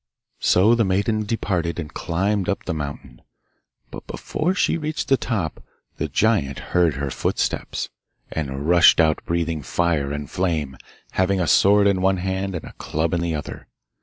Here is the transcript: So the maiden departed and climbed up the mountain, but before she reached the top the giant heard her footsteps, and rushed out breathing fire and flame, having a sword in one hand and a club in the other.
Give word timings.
So 0.39 0.73
the 0.73 0.83
maiden 0.83 1.25
departed 1.27 1.79
and 1.79 1.93
climbed 1.93 2.49
up 2.49 2.65
the 2.65 2.73
mountain, 2.73 3.21
but 3.91 4.07
before 4.07 4.55
she 4.55 4.75
reached 4.75 5.09
the 5.09 5.15
top 5.15 5.63
the 5.97 6.07
giant 6.07 6.57
heard 6.73 6.95
her 6.95 7.11
footsteps, 7.11 7.87
and 8.31 8.67
rushed 8.67 8.99
out 8.99 9.23
breathing 9.25 9.61
fire 9.61 10.11
and 10.11 10.27
flame, 10.27 10.75
having 11.11 11.39
a 11.39 11.45
sword 11.45 11.85
in 11.85 12.01
one 12.01 12.17
hand 12.17 12.55
and 12.55 12.65
a 12.65 12.73
club 12.79 13.13
in 13.13 13.21
the 13.21 13.35
other. 13.35 13.67